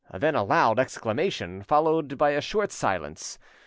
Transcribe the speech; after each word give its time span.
Then 0.11 0.33
a 0.33 0.41
loud 0.41 0.79
exclamation, 0.79 1.61
followed 1.61 2.17
by 2.17 2.31
a 2.31 2.41
short 2.41 2.71
silence. 2.71 3.37